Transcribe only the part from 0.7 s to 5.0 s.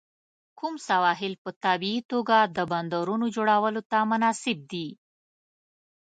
سواحل په طبیعي توګه د بندرونو جوړولو ته مناسب دي؟